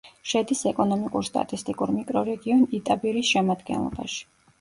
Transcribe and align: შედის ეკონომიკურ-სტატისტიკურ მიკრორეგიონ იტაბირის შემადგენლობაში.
შედის 0.29 0.61
ეკონომიკურ-სტატისტიკურ 0.69 1.93
მიკრორეგიონ 1.97 2.63
იტაბირის 2.79 3.29
შემადგენლობაში. 3.35 4.19